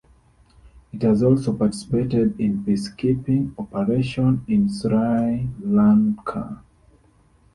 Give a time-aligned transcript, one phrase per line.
[0.93, 6.59] It has also participated in peacekeeping operations in Sri Lanka.